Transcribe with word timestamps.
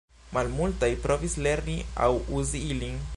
Malmultaj 0.37 0.89
provis 1.03 1.37
lerni 1.49 1.77
aŭ 2.07 2.11
uzi 2.41 2.67
ilin. 2.77 3.01